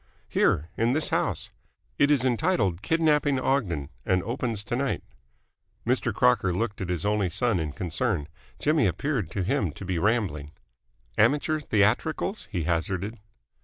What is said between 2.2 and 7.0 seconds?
entitled 'Kidnapping Ogden' and opens to night." Mr. Crocker looked at